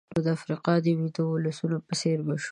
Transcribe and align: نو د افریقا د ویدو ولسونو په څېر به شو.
نو 0.13 0.19
د 0.25 0.27
افریقا 0.37 0.73
د 0.81 0.87
ویدو 0.99 1.23
ولسونو 1.31 1.77
په 1.87 1.93
څېر 2.01 2.17
به 2.27 2.33
شو. 2.37 2.39